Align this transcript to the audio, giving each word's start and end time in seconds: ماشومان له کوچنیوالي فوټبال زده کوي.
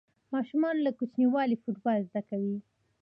ماشومان 0.33 0.75
له 0.85 0.91
کوچنیوالي 0.97 1.55
فوټبال 1.63 1.99
زده 2.09 2.21
کوي. 2.29 2.57